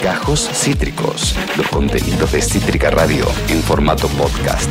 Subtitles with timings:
[0.00, 4.70] Gajos Cítricos, los contenidos de Cítrica Radio en formato podcast.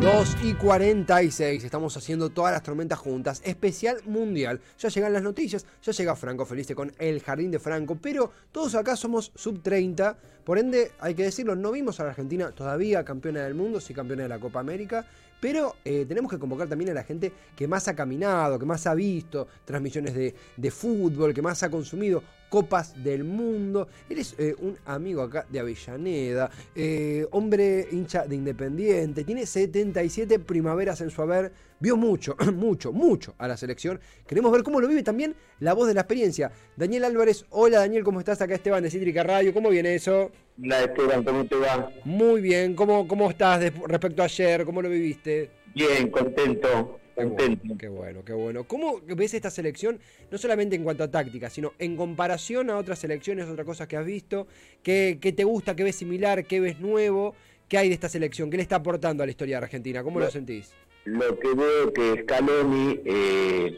[0.00, 4.60] 2 y 46, estamos haciendo todas las tormentas juntas, especial mundial.
[4.78, 8.76] Ya llegan las noticias, ya llega Franco Felice con el jardín de Franco, pero todos
[8.76, 13.04] acá somos sub 30, por ende, hay que decirlo, no vimos a la Argentina todavía
[13.04, 15.04] campeona del mundo, sí campeona de la Copa América,
[15.40, 18.86] pero eh, tenemos que convocar también a la gente que más ha caminado, que más
[18.86, 23.88] ha visto transmisiones de fútbol, que más ha consumido copas del mundo.
[24.08, 31.00] Eres eh, un amigo acá de Avellaneda, eh, hombre hincha de Independiente, tiene 77 primaveras
[31.00, 34.00] en su haber, vio mucho, mucho, mucho a la selección.
[34.26, 36.52] Queremos ver cómo lo vive también la voz de la experiencia.
[36.76, 38.40] Daniel Álvarez, hola Daniel, ¿cómo estás?
[38.40, 40.30] Acá Esteban de Cítrica Radio, ¿cómo viene eso?
[40.62, 41.90] Hola Esteban, ¿cómo te va?
[42.04, 44.64] Muy bien, ¿cómo, cómo estás respecto a ayer?
[44.64, 45.50] ¿Cómo lo viviste?
[45.74, 46.98] Bien, contento.
[47.18, 48.64] Qué bueno, qué bueno, qué bueno.
[48.64, 49.98] ¿Cómo ves esta selección,
[50.30, 53.96] no solamente en cuanto a táctica, sino en comparación a otras selecciones, otras cosas que
[53.96, 54.46] has visto?
[54.84, 57.34] ¿Qué, qué te gusta, qué ves similar, qué ves nuevo?
[57.68, 58.50] ¿Qué hay de esta selección?
[58.50, 60.04] ¿Qué le está aportando a la historia de Argentina?
[60.04, 60.72] ¿Cómo lo, sentís?
[61.06, 63.76] Lo que veo que Scaloni eh,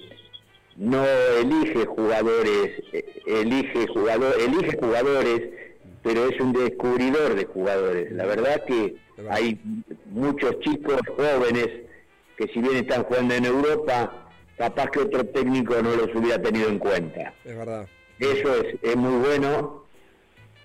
[0.77, 1.03] no
[1.41, 5.49] elige jugadores, eh, elige, jugador, elige jugadores,
[6.03, 8.13] pero es un descubridor de jugadores.
[8.13, 8.97] La verdad que
[9.31, 9.59] hay
[10.11, 11.90] muchos chicos jóvenes
[12.41, 16.71] que si bien están jugando en Europa, capaz que otro técnico no los hubiera tenido
[16.71, 17.35] en cuenta.
[17.45, 17.87] Es verdad.
[18.19, 19.85] Eso es, muy bueno.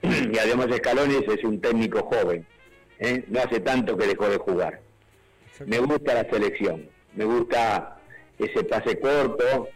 [0.31, 2.45] Y además Escalones es un técnico joven.
[2.99, 3.25] ¿eh?
[3.27, 4.79] No hace tanto que dejó de jugar.
[5.65, 6.87] Me gusta la selección.
[7.13, 7.97] Me gusta
[8.39, 9.67] ese pase corto.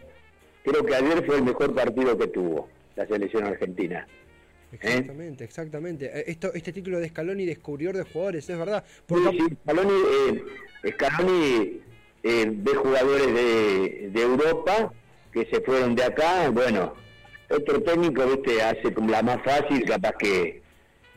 [0.64, 4.06] Creo que ayer fue el mejor partido que tuvo la selección argentina.
[4.72, 4.76] ¿eh?
[4.76, 6.06] Exactamente, exactamente.
[6.06, 8.84] Eh, esto, este título de Scaloni, descubridor de jugadores, es verdad.
[9.04, 9.30] Porque...
[9.32, 9.94] Sí, sí, Scaloni
[10.82, 11.80] eh,
[12.22, 14.92] de jugadores de, Europa
[15.32, 16.94] que se fueron de acá, bueno,
[17.48, 20.62] otro técnico, viste, hace como la más fácil, capaz que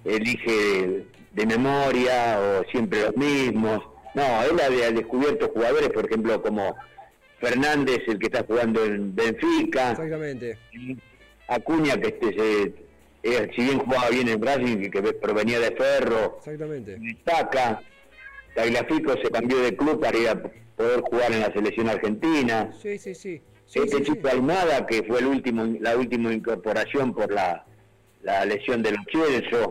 [0.06, 3.82] elige de, memoria o siempre los mismos.
[4.14, 6.76] No, él había descubierto jugadores, por ejemplo, como
[7.40, 9.92] Fernández, el que está jugando en Benfica.
[9.92, 10.58] Exactamente.
[11.48, 12.74] Acuña, que este se,
[13.24, 16.38] eh, si bien jugaba bien en Brasil, que, provenía de Ferro.
[16.40, 16.98] Exactamente.
[17.00, 17.82] Destaca.
[18.56, 20.42] Tagliafico se cambió de club para ir a
[20.76, 22.72] poder jugar en la selección argentina.
[22.82, 23.42] Sí, sí, sí.
[23.74, 27.66] este chico Almada, que fue el último, la última incorporación por la,
[28.22, 29.70] la lesión de los Chelsea.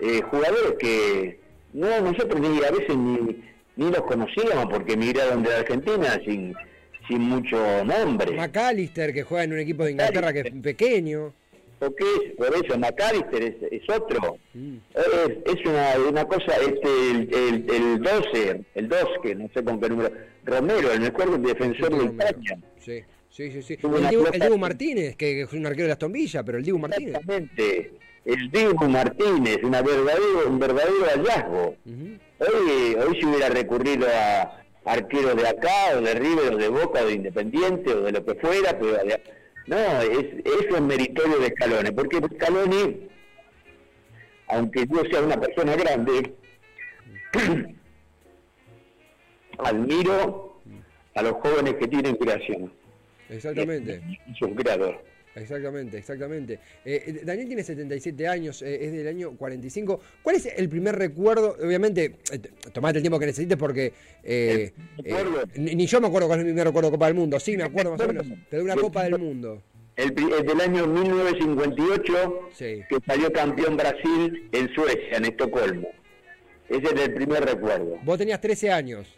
[0.00, 1.40] Eh, jugadores que
[1.72, 3.42] no nosotros ni a veces ni,
[3.76, 6.54] ni los conocíamos porque emigraron de Argentina sin,
[7.08, 8.36] sin mucho nombre.
[8.36, 11.32] McAllister, que juega en un equipo de Inglaterra que es pequeño
[11.78, 14.38] porque es, por eso McAllister es, es otro.
[14.54, 14.76] Mm.
[15.44, 19.88] Es, una, una, cosa, este, el, el, 12, el 2, que no sé con qué
[19.88, 20.12] número,
[20.44, 22.58] Romero, el mejor defensor de Italia.
[22.78, 23.62] Sí, sí, sí.
[23.62, 23.78] sí.
[23.82, 27.14] El, Diego, Martínez, que es un arquero de Aston Villa, pero el Diego Martínez.
[27.14, 27.92] Exactamente.
[28.24, 31.76] El Diego Martínez, una verdadero, un verdadero hallazgo.
[31.86, 37.02] hoy, hoy se hubiera recurrido a arqueros de acá, o de River, o de Boca,
[37.02, 38.96] o de Independiente, o de lo que fuera, pero
[39.68, 43.08] no, es, eso es meritorio de Scaloni, porque Scaloni,
[44.48, 46.34] aunque yo sea una persona grande,
[49.58, 50.62] admiro
[51.14, 52.72] a los jóvenes que tienen creación.
[53.28, 54.00] Exactamente.
[54.30, 55.04] Es un creador.
[55.34, 56.54] Exactamente, exactamente.
[56.84, 60.00] Eh, eh, Daniel tiene 77 años, eh, es del año 45.
[60.22, 61.56] ¿Cuál es el primer recuerdo?
[61.62, 62.16] Obviamente,
[62.72, 63.92] tomate el tiempo que necesites porque
[65.56, 67.40] ni yo me acuerdo cuál es mi primer recuerdo de Copa del Mundo.
[67.40, 69.62] Sí, me acuerdo más o menos, pero de una Copa del Mundo.
[69.96, 75.88] El, del año 1958, que salió campeón Brasil en Suecia, en Estocolmo.
[76.68, 77.98] Ese es el primer recuerdo.
[78.04, 79.08] Vos tenías 13 años.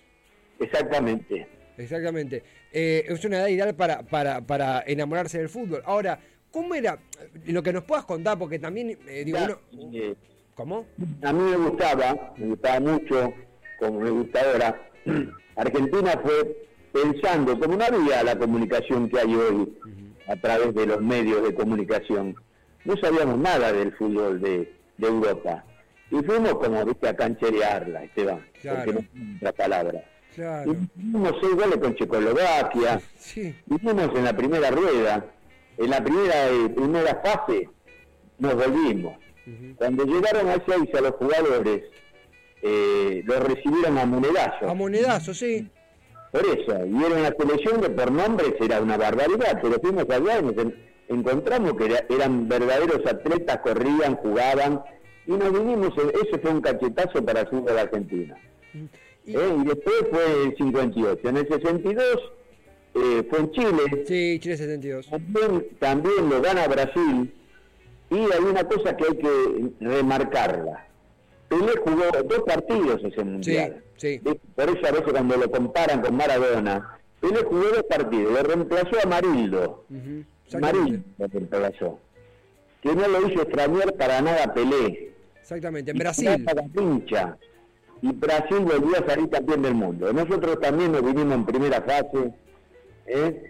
[0.58, 1.59] Exactamente.
[1.80, 2.42] Exactamente.
[2.72, 5.82] Eh, es una edad ideal para, para, para enamorarse del fútbol.
[5.84, 6.18] Ahora,
[6.50, 6.98] ¿cómo era
[7.46, 8.38] lo que nos puedas contar?
[8.38, 9.58] Porque también, eh, digo, uno...
[9.92, 10.14] Eh,
[10.54, 10.84] ¿Cómo?
[11.22, 13.32] A mí me gustaba, me gustaba mucho,
[13.78, 14.90] como me gusta ahora.
[15.56, 19.78] Argentina fue pensando, como no había la comunicación que hay hoy
[20.26, 22.34] a través de los medios de comunicación,
[22.84, 25.64] no sabíamos nada del fútbol de, Europa.
[26.10, 29.00] Y fuimos como, viste, a cancherearla, Esteban, porque no
[29.36, 30.04] otra palabra.
[30.34, 30.76] Claro.
[30.96, 33.00] Hicimos seis goles con Checoslovaquia.
[33.18, 33.54] Sí.
[33.68, 35.24] Hicimos en la primera rueda.
[35.78, 37.68] En la primera, eh, primera fase
[38.38, 39.16] nos volvimos.
[39.76, 41.82] Cuando llegaron a seis a los jugadores,
[42.62, 44.68] eh, los recibieron a monedazo.
[44.68, 45.68] A monedazo, sí.
[46.30, 50.38] Por eso, y era una selección que por nombres era una barbaridad, pero fuimos allá
[50.38, 50.54] y nos
[51.08, 54.80] encontramos que eran verdaderos atletas, corrían, jugaban,
[55.26, 58.36] y nos vinimos, ese fue un cachetazo para el sur de la Argentina.
[59.34, 59.56] ¿Eh?
[59.60, 61.28] Y después fue el 58.
[61.28, 62.04] En el 62
[62.94, 64.04] eh, fue en Chile.
[64.06, 65.06] Sí, Chile 62.
[65.08, 67.32] También, también lo gana Brasil
[68.10, 70.86] Y hay una cosa que hay que remarcarla.
[71.48, 73.82] Pelé jugó dos partidos ese mundial.
[73.96, 74.20] Sí,
[74.54, 78.90] Por eso a veces cuando lo comparan con Maradona, Pelé jugó dos partidos, lo reemplazó
[79.02, 79.84] a Marildo.
[79.90, 80.24] Ujú,
[80.58, 81.08] Marildo Exactamente.
[81.18, 81.98] lo reemplazó.
[82.82, 85.12] Que no lo hizo extrañar para nada Pelé.
[85.40, 85.90] Exactamente.
[85.90, 86.44] En Y Brasil.
[86.46, 87.36] Garrincha.
[88.02, 90.12] Y Brasil volvió a salir campeón del mundo.
[90.12, 92.32] Nosotros también nos vinimos en primera fase,
[93.06, 93.42] ¿eh?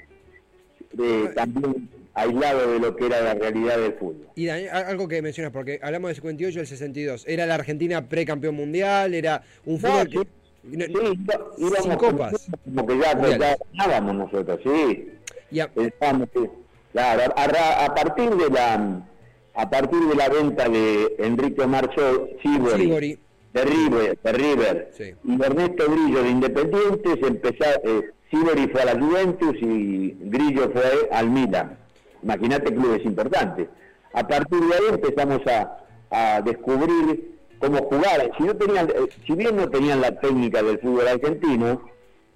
[0.93, 4.27] De- también aislado de lo que era la realidad del fútbol.
[4.35, 7.25] Y Daniel, algo que mencionas, porque hablamos del 58 y el 62.
[7.29, 9.15] ¿Era la Argentina precampeón mundial?
[9.15, 11.19] ¿Era un No, fútbol sí, que- no- sí,
[11.59, 12.51] íbamos sin copas.
[12.65, 13.39] Como que ya, Mundiales.
[13.39, 13.57] ya
[13.87, 15.09] ganábamos nosotros, sí.
[15.53, 16.51] y a- Pensábamos que-
[16.93, 19.07] claro, a, a partir de la
[19.55, 23.19] a partir de la venta de Enrique Marcho Sibori.
[23.53, 25.15] De River, de River Sí.
[25.25, 30.71] y Ernesto Grillo de Independiente, se empezó, eh, Sibori fue a la Juventus y Grillo
[30.73, 31.77] fue al Milan.
[32.23, 33.69] Imagínate clubes importantes.
[34.13, 35.79] A partir de ahí empezamos a,
[36.11, 38.31] a descubrir cómo jugar.
[38.39, 41.83] Si, no tenían, eh, si bien no tenían la técnica del fútbol argentino,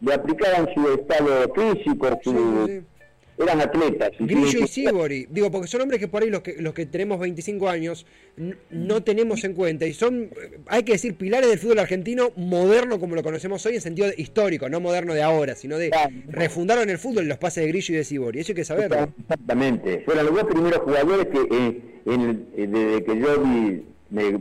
[0.00, 2.36] le aplicaban su estado físico, su, Sí,
[2.66, 2.86] sí, sí.
[3.38, 4.12] Eran atletas.
[4.18, 7.18] Grillo y Sibori, digo, porque son hombres que por ahí los que, los que tenemos
[7.18, 8.06] 25 años
[8.70, 10.30] no tenemos en cuenta y son,
[10.66, 14.68] hay que decir, pilares del fútbol argentino moderno como lo conocemos hoy en sentido histórico,
[14.68, 16.10] no moderno de ahora, sino de Claro.
[16.28, 19.08] refundaron el fútbol los pases de Grillo y de Sibori, eso hay que saberlo.
[19.20, 20.02] Exactamente.
[20.04, 24.40] Fueron los dos primeros jugadores que, eh, en- eh, desde que yo vi, me-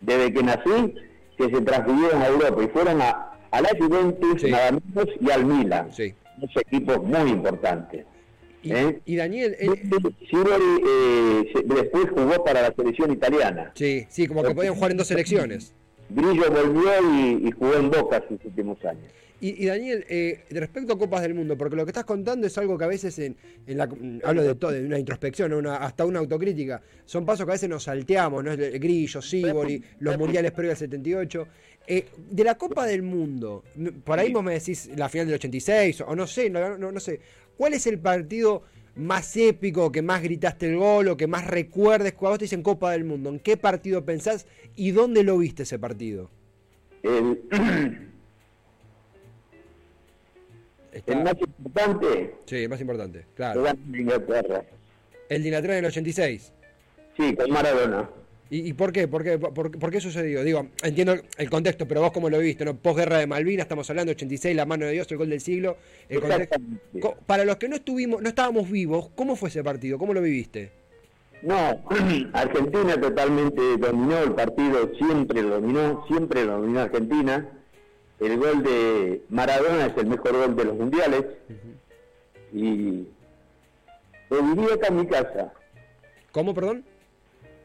[0.00, 0.94] desde que nací,
[1.36, 4.50] que se transfirieron a Europa y fueron a, a la Juventus, Sí.
[4.50, 5.88] nada menos, y al Milan.
[5.92, 6.14] Sí.
[6.36, 8.04] Dos equipos muy importantes.
[8.62, 9.00] Y, ¿Eh?
[9.06, 9.68] y Daniel, eh,
[10.28, 13.72] Sibori eh, después jugó para la selección italiana.
[13.74, 15.72] sí, sí, como que podían jugar en dos selecciones.
[16.10, 19.04] Grillo volvió y, y jugó en Boca sus últimos años.
[19.42, 22.46] Y, y Daniel, eh, de respecto a Copas del Mundo, porque lo que estás contando
[22.46, 23.34] es algo que a veces en,
[23.66, 27.46] en la, mm, hablo de todo, de una introspección, una, hasta una autocrítica, son pasos
[27.46, 28.52] que a veces nos salteamos, ¿no?
[28.52, 31.46] El Grillo, Sibori, los mundiales previos al 78.
[31.86, 33.64] Eh, de la Copa del Mundo,
[34.04, 37.00] por ahí vos me decís la final del 86, o no sé, no, no- no
[37.00, 37.18] sé,
[37.60, 38.62] ¿cuál es el partido
[38.96, 42.92] más épico, que más gritaste el gol, o que más recuerdes cuando te dicen Copa
[42.92, 43.28] del Mundo?
[43.28, 44.46] ¿En qué partido pensás
[44.76, 46.30] y dónde lo viste ese partido?
[47.02, 47.42] El,
[50.92, 53.62] Está- el más importante Sí, el más importante, claro.
[53.62, 54.64] ganó Inglaterra.
[55.28, 56.52] El de Inglaterra del 86.
[57.14, 58.08] Sí, con Maradona.
[58.50, 59.06] ¿Y, y por qué?
[59.06, 59.38] ¿Por qué?
[59.38, 60.42] ¿Por, por qué sucedió?
[60.42, 62.76] Digo, entiendo el contexto, pero vos cómo lo viste, ¿no?
[62.76, 65.76] Posguerra de Malvinas, estamos hablando, 86, la mano de Dios, el gol del siglo.
[66.08, 66.58] El contexto.
[67.26, 69.98] Para los que no estuvimos, no estábamos vivos, ¿cómo fue ese partido?
[69.98, 70.72] ¿Cómo lo viviste?
[71.42, 71.80] No,
[72.32, 77.48] Argentina totalmente dominó el partido, siempre lo dominó, siempre lo dominó Argentina.
[78.18, 81.24] El gol de Maradona es el mejor gol de los mundiales.
[82.52, 83.06] Y
[84.28, 85.52] lo viví acá en mi casa.
[86.32, 86.84] ¿Cómo, perdón?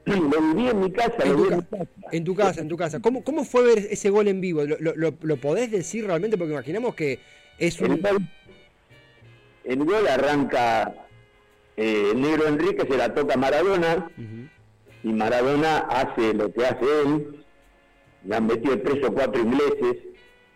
[0.06, 1.88] Lo viví en mi casa, En lo tu, vi en mi casa.
[2.12, 3.00] en tu casa, en tu casa.
[3.02, 4.64] ¿Cómo, cómo fue ver ese gol en vivo?
[4.64, 6.38] ¿Lo, lo- podés decir realmente?
[6.38, 7.20] Porque imaginamos que
[7.58, 8.02] es El un...
[8.02, 8.18] gol,
[9.64, 10.94] el gol arranca
[11.78, 14.10] eh, el negro Enrique, se la toca a Maradona.
[15.04, 17.44] Y Maradona hace lo que hace él,
[18.26, 19.98] le han metido preso cuatro ingleses,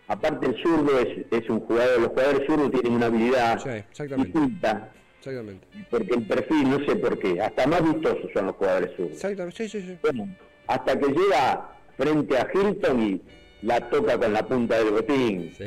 [0.08, 3.60] aparte el zurdo es, es un jugador, los jugadores zurdos tienen una habilidad
[3.92, 5.66] Sí, distinta, Exactamente.
[5.90, 9.12] porque el perfil, no sé por qué, hasta más vistosos son los jugadores zurdos.
[9.12, 9.56] Exactamente.
[9.56, 9.98] Sí, sí, sí.
[10.02, 10.34] Bueno,
[10.66, 13.20] hasta que llega frente a Hilton y
[13.62, 15.52] la toca con la punta del botín.
[15.56, 15.64] Sí.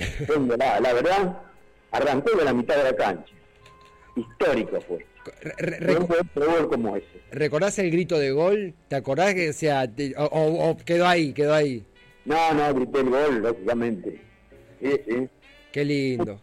[0.58, 1.38] La, la verdad,
[1.92, 3.32] arrancó de la mitad de la cancha.
[4.16, 5.06] Histórico fue.
[5.58, 5.98] Re-
[6.70, 7.08] como ese.
[7.32, 8.74] ¿Recordás el grito de gol?
[8.90, 11.86] ¿Te acordás que o sea, te- o, o- o quedó ahí, quedó ahí?
[12.26, 14.20] No, no, grité el gol, lógicamente.
[14.82, 15.28] Sí, sí.
[15.72, 16.40] Qué lindo,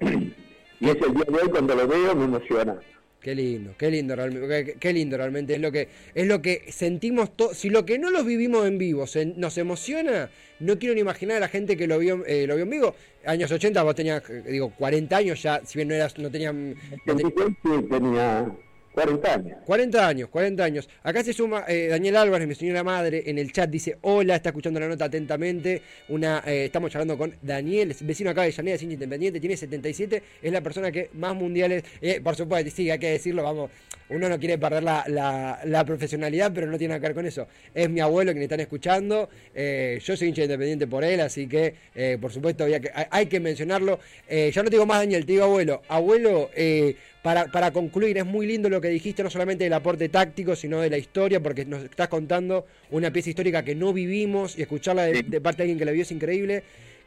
[0.80, 2.78] Y es el día de hoy cuando lo veo me emociona.
[3.20, 7.36] qué lindo, qué lindo realmente, qué, lindo realmente es lo que es lo que sentimos
[7.36, 7.54] todo.
[7.54, 10.30] Si lo que no lo vivimos en vivo se- nos emociona,
[10.60, 12.94] no quiero ni imaginar a la gente que lo vio, eh, lo vio en vivo.
[13.24, 16.54] Años 80 vos tenías, eh, digo, 40 años ya, si bien no eras, no tenías
[16.54, 18.46] no te- 86 sí, tenía
[18.96, 19.58] 40 años.
[19.66, 20.88] 40 años, 40 años.
[21.02, 24.48] Acá se suma eh, Daniel Álvarez, mi señora madre, en el chat dice, hola, está
[24.48, 25.82] escuchando la nota atentamente.
[26.08, 30.22] Una, eh, estamos charlando con Daniel, vecino acá de Llaneda, es hincha independiente, tiene 77,
[30.40, 33.70] es la persona que más mundiales, eh, por supuesto, sí, hay que decirlo, vamos,
[34.08, 37.26] uno no quiere perder la, la- la profesionalidad, pero no tiene nada que ver con
[37.26, 37.46] eso.
[37.74, 41.74] Es mi abuelo quien están escuchando, eh, yo soy hincha independiente por él, así que,
[41.94, 43.98] eh, por supuesto, había que, hay, hay que mencionarlo.
[44.28, 45.82] Eh, ya no te digo más, Daniel, te digo abuelo.
[45.88, 50.08] Abuelo, eh, para, para concluir, es muy lindo lo que dijiste, no solamente del aporte
[50.08, 54.56] táctico, sino de la historia, porque nos estás contando una pieza histórica que no vivimos
[54.56, 56.62] y escucharla de, de parte de alguien que la vio es increíble.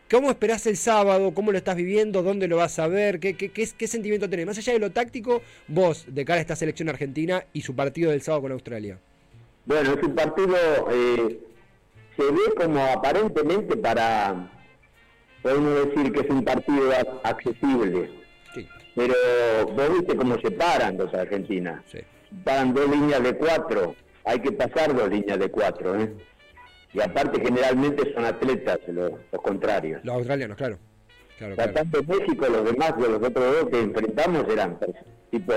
[0.09, 1.33] ¿Cómo esperás el sábado?
[1.35, 2.23] ¿Cómo lo estás viviendo?
[2.23, 3.19] ¿Dónde lo vas a ver?
[3.19, 4.47] ¿Qué, qué, qué, qué sentimiento tenés?
[4.47, 8.09] Más allá de lo táctico, vos, de cara a esta selección argentina y su partido
[8.09, 8.97] del sábado con Australia.
[9.65, 10.55] Bueno, es un partido,
[10.91, 11.39] eh,
[12.17, 14.51] se ve como aparentemente para,
[15.43, 16.91] podemos decir que es un partido
[17.23, 18.09] accesible,
[18.55, 19.13] Sí, pero
[19.75, 21.83] vos viste cómo se paran los argentinas.
[21.91, 21.99] sí.
[22.43, 26.13] Paran dos líneas de cuatro, hay que pasar dos líneas de cuatro, ¿eh?
[26.93, 30.03] Y aparte generalmente son atletas los, los contrarios.
[30.03, 30.77] Los australianos, claro.
[31.37, 31.73] Claro, claro.
[31.73, 34.77] tanto México, los demás de los otros dos que enfrentamos eran
[35.31, 35.53] tipo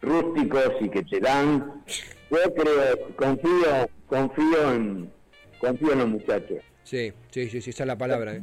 [0.00, 1.82] rústicos y que te dan.
[2.30, 5.12] Yo creo, confío, confío en,
[5.58, 6.58] confío en los muchachos.
[6.84, 8.34] Sí, sí, sí, sí, esa es la palabra.
[8.34, 8.42] ¿eh?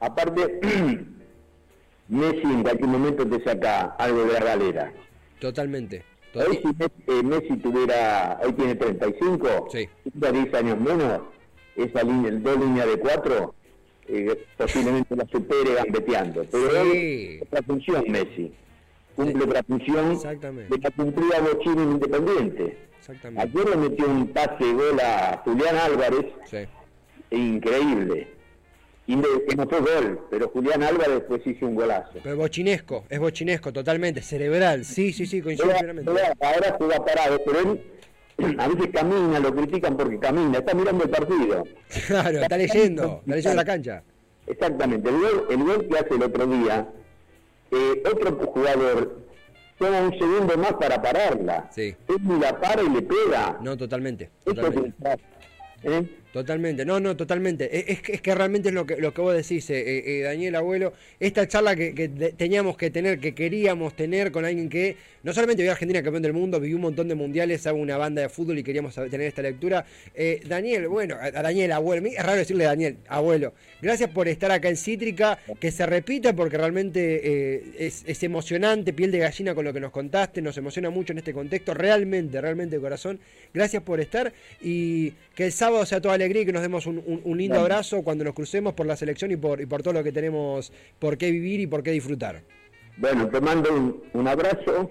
[0.00, 0.60] Aparte,
[2.08, 4.92] Messi en cualquier momento te saca algo de la galera.
[5.38, 6.04] Totalmente.
[6.34, 9.88] Hoy si Messi, eh, Messi tuviera, hoy tiene 35, Sí.
[10.12, 11.20] tuviera 10 años menos,
[11.76, 13.54] esa línea, dos líneas de cuatro,
[14.08, 16.44] eh, posiblemente la supere gambeteando.
[16.50, 16.76] Pero Sí.
[16.76, 18.52] hoy otra función Messi.
[19.16, 22.78] Cumple otra función de la cumplía Bochini en Independiente.
[22.98, 23.42] Exactamente.
[23.60, 26.58] Ayer le metió un pase de gol a Julián Álvarez, Sí.
[27.30, 28.28] increíble.
[29.06, 32.18] Que no fue gol, pero Julián Álvarez después hizo un golazo.
[32.22, 34.84] Pero bochinesco, es bochinesco, totalmente, cerebral.
[34.86, 36.10] Sí, sí, sí, coincido Ahora, plenamente.
[36.40, 37.80] ahora- juega parado, pero él
[38.58, 41.64] a veces camina, lo critican porque camina, está mirando el partido.
[42.06, 44.02] Claro, está leyendo, está leyendo la cancha.
[44.46, 46.88] Exactamente, el gol, el gol que hace el otro día,
[47.72, 49.20] eh, otro jugador
[49.78, 51.68] toma un segundo más para pararla.
[51.72, 51.94] Sí.
[52.08, 53.58] Él ni la para y le pega.
[53.60, 54.80] No, totalmente, Eso es totalmente.
[54.88, 55.20] un crack,
[55.82, 56.08] ¿eh?
[56.34, 57.78] Totalmente, no, no, totalmente.
[57.78, 60.02] Es, es que- es que realmente es lo que, lo que vos decís, eh, eh,
[60.04, 60.92] eh, Daniel Abuelo.
[61.20, 65.62] Esta charla que, que teníamos que tener, que queríamos tener con alguien que no solamente
[65.62, 68.28] vio a Argentina campeón del mundo, vivió un montón de mundiales, sabe una banda de
[68.28, 69.86] fútbol y queríamos tener esta lectura.
[70.44, 73.54] Daniel, bueno, a, Daniel Abuelo, es raro decirle Daniel Abuelo.
[73.80, 79.12] Gracias por estar acá en Cítrica, que se repita porque realmente es, es emocionante, piel
[79.12, 82.76] de gallina con lo que nos contaste, nos emociona mucho en este contexto, realmente, realmente
[82.76, 83.20] de corazón.
[83.54, 87.20] Gracias por estar y que el sábado sea toda alegría que nos demos un, un-
[87.24, 90.02] un lindo abrazo cuando nos crucemos por la selección y por, y por todo lo
[90.04, 92.42] que tenemos por qué vivir y por qué disfrutar.
[92.96, 94.90] Bueno, te mando un, un abrazo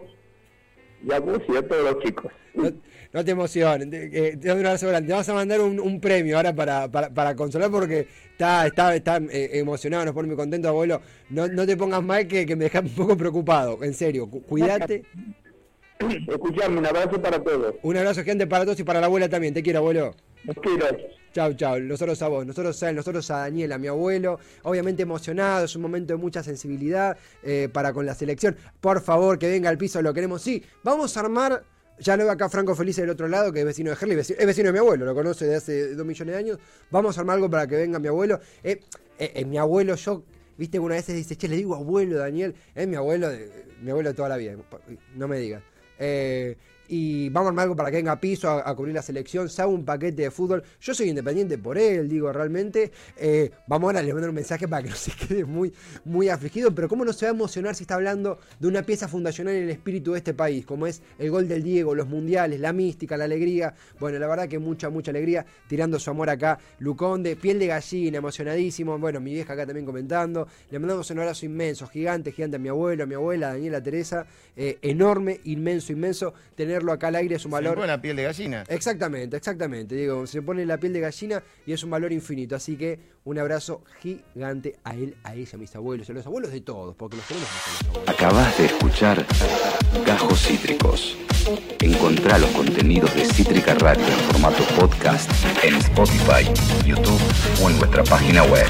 [1.06, 2.32] y a vos y a todos los chicos.
[2.54, 2.72] No,
[3.14, 5.08] no te emociones, te, te doy un abrazo grande.
[5.08, 8.96] Te vamos a mandar un, un premio ahora para, para, para consolar porque está, está,
[8.96, 11.02] está eh, emocionado, nos pone muy contento, abuelo.
[11.30, 14.28] No, no te pongas mal que, que me dejas un poco preocupado, en serio.
[14.30, 15.04] Cu- Cuídate.
[16.28, 17.76] Escuchame, un abrazo para todos.
[17.82, 19.54] Un abrazo gigante para todos y para la abuela también.
[19.54, 20.14] Te quiero, abuelo.
[21.34, 21.80] Chau, chau.
[21.80, 24.40] Nosotros a vos, nosotros a nosotros a Daniel, a mi abuelo.
[24.64, 28.56] Obviamente emocionado, es un momento de mucha sensibilidad eh, para con la selección.
[28.80, 30.42] Por favor, que venga al piso, lo queremos.
[30.42, 31.64] Sí, vamos a armar.
[32.00, 34.46] Ya lo veo acá Franco Felice del otro lado, que es vecino de Herley, es
[34.46, 36.60] vecino de mi abuelo, lo conoce de hace dos millones de años.
[36.90, 38.40] Vamos a armar algo para que venga mi abuelo.
[38.64, 38.80] Eh,
[39.20, 40.24] eh, eh, mi abuelo, yo,
[40.58, 42.56] viste, una vez dice, che, le digo abuelo, Daniel.
[42.74, 44.56] Es mi abuelo, de, mi abuelo de toda la vida,
[45.16, 45.64] no me digas.
[46.88, 49.62] Y vamos a armar algo para que venga a piso a, cubrir la selección, se
[49.62, 50.64] haga un paquete de fútbol.
[50.82, 52.92] Yo soy independiente por él, digo, realmente.
[53.18, 55.74] Eh, vamos ahora a le mandar un mensaje para que no se quede muy,
[56.06, 59.08] muy afligido, pero cómo no se va a emocionar si está hablando de una pieza
[59.08, 62.60] fundacional en el espíritu de este país, como es el gol del Diego, los mundiales,
[62.60, 63.74] la mística, la alegría.
[64.00, 66.60] Bueno, la verdad que mucha, mucha alegría, tirando su amor acá.
[66.80, 68.98] Luconde, piel de gallina, emocionadísimo.
[69.00, 70.48] Bueno, mi vieja acá también comentando.
[70.70, 73.82] Le mandamos un abrazo inmenso, gigante, gigante a mi abuelo, a mi abuela, a Daniela
[73.82, 74.26] Teresa.
[74.56, 76.34] Eh, enorme, inmenso, inmenso.
[76.74, 77.76] Tenerlo acá al aire es un Se valor.
[77.76, 78.64] pone la piel de gallina.
[78.68, 79.94] Exactamente, exactamente.
[79.94, 82.56] Digo, se pone la piel de gallina y es un valor infinito.
[82.56, 86.52] Así que un abrazo gigante a él, a ella, a mis abuelos, a los abuelos
[86.52, 88.08] de todos, porque los abuelos.
[88.08, 89.24] Acabas de escuchar
[90.04, 91.16] Gajos Cítricos.
[91.80, 95.30] Encontrá los contenidos de Cítrica Radio en formato podcast
[95.64, 96.44] en Spotify,
[96.88, 97.22] YouTube
[97.64, 98.66] o en nuestra página web.